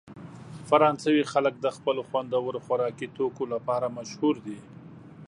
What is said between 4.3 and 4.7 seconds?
دي.